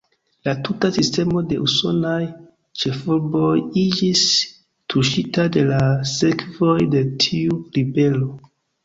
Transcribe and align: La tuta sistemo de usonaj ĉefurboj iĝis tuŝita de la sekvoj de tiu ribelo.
La 0.47 0.51
tuta 0.67 0.87
sistemo 0.93 1.41
de 1.49 1.57
usonaj 1.65 2.15
ĉefurboj 2.83 3.51
iĝis 3.81 4.23
tuŝita 4.95 5.45
de 5.57 5.67
la 5.69 5.83
sekvoj 6.13 6.73
de 6.97 7.03
tiu 7.27 7.61
ribelo. 7.77 8.33